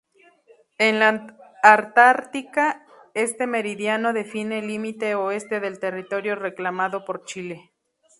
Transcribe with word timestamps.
En 0.79 0.99
la 0.99 1.35
Antártica, 1.61 2.87
este 3.13 3.45
meridiano 3.45 4.13
define 4.13 4.57
el 4.57 4.65
límite 4.67 5.13
oeste 5.13 5.59
del 5.59 5.77
territorio 5.77 6.33
reclamado 6.35 7.05
por 7.05 7.23
Chile. 7.23 7.71